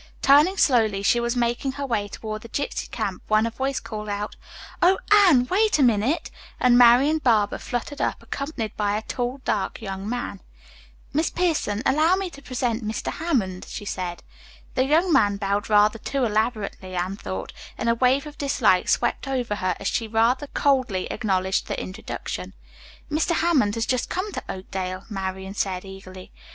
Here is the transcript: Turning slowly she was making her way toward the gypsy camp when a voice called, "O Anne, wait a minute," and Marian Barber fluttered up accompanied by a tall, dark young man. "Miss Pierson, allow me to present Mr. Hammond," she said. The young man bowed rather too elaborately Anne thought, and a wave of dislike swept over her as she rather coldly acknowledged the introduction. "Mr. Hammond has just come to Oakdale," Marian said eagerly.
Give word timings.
Turning 0.23 0.57
slowly 0.57 1.03
she 1.03 1.19
was 1.19 1.35
making 1.35 1.73
her 1.73 1.85
way 1.85 2.07
toward 2.07 2.41
the 2.41 2.49
gypsy 2.49 2.89
camp 2.89 3.21
when 3.27 3.45
a 3.45 3.51
voice 3.51 3.79
called, 3.79 4.09
"O 4.81 4.97
Anne, 5.11 5.45
wait 5.45 5.77
a 5.77 5.83
minute," 5.83 6.31
and 6.59 6.75
Marian 6.75 7.19
Barber 7.19 7.59
fluttered 7.59 8.01
up 8.01 8.23
accompanied 8.23 8.75
by 8.75 8.97
a 8.97 9.03
tall, 9.03 9.41
dark 9.45 9.79
young 9.79 10.09
man. 10.09 10.39
"Miss 11.13 11.29
Pierson, 11.29 11.83
allow 11.85 12.15
me 12.15 12.31
to 12.31 12.41
present 12.41 12.83
Mr. 12.83 13.11
Hammond," 13.11 13.67
she 13.69 13.85
said. 13.85 14.23
The 14.73 14.85
young 14.85 15.13
man 15.13 15.37
bowed 15.37 15.69
rather 15.69 15.99
too 15.99 16.25
elaborately 16.25 16.95
Anne 16.95 17.17
thought, 17.17 17.53
and 17.77 17.87
a 17.87 17.93
wave 17.93 18.25
of 18.25 18.39
dislike 18.39 18.89
swept 18.89 19.27
over 19.27 19.53
her 19.57 19.75
as 19.79 19.87
she 19.87 20.07
rather 20.07 20.47
coldly 20.47 21.05
acknowledged 21.11 21.67
the 21.67 21.79
introduction. 21.79 22.55
"Mr. 23.11 23.35
Hammond 23.35 23.75
has 23.75 23.85
just 23.85 24.09
come 24.09 24.31
to 24.31 24.43
Oakdale," 24.49 25.05
Marian 25.11 25.53
said 25.53 25.85
eagerly. 25.85 26.31